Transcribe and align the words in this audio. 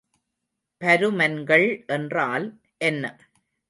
பருமன்கள் 0.81 1.85
என்றால் 1.87 2.47
என்ன? 2.77 3.03